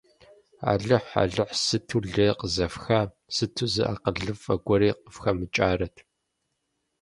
Алыхь-Алыхь, 0.71 1.55
сыту 1.65 1.97
лей 2.13 2.33
къызэфха, 2.39 3.01
сыту 3.35 3.65
зы 3.73 3.83
акъылыфӀэ 4.07 4.55
гуэри 4.65 4.89
къыфхэмыкӀарэт. 5.03 5.95